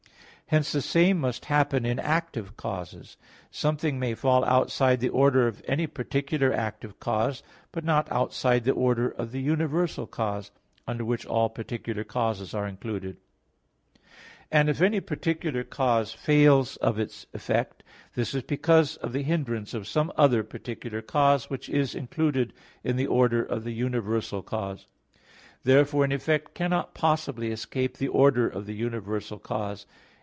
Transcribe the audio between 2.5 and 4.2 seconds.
causes. Something may